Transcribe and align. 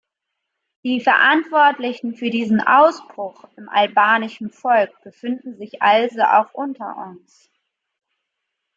Die 0.83 0.99
Verantwortlichen 0.99 2.15
für 2.15 2.31
diesen 2.31 2.59
Ausbruch 2.59 3.45
im 3.55 3.69
albanischen 3.69 4.49
Volk 4.49 4.89
befinden 5.03 5.55
sich 5.59 5.83
also 5.83 6.21
auch 6.23 6.51
unter 6.55 6.97
uns. 6.97 7.51